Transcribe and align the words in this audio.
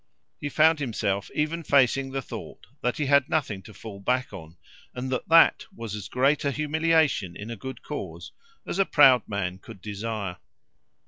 He 0.39 0.49
found 0.49 0.79
himself 0.79 1.29
even 1.35 1.61
facing 1.61 2.09
the 2.09 2.23
thought 2.23 2.65
that 2.81 2.97
he 2.97 3.05
had 3.05 3.29
nothing 3.29 3.61
to 3.61 3.71
fall 3.71 3.99
back 3.99 4.33
on, 4.33 4.57
and 4.95 5.11
that 5.11 5.29
that 5.29 5.67
was 5.71 5.93
as 5.93 6.07
great 6.07 6.43
an 6.43 6.53
humiliation 6.53 7.35
in 7.35 7.51
a 7.51 7.55
good 7.55 7.83
cause 7.83 8.31
as 8.65 8.79
a 8.79 8.85
proud 8.87 9.21
man 9.27 9.59
could 9.59 9.79
desire. 9.79 10.37